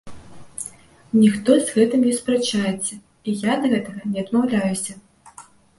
Ніхто 1.21 1.51
з 1.67 1.77
гэтым 1.77 2.01
не 2.07 2.15
спрачаецца, 2.21 2.93
і 2.99 3.29
я 3.47 3.51
ад 3.61 3.73
гэтага 3.77 4.01
не 4.17 4.27
адмаўляюся. 4.27 4.93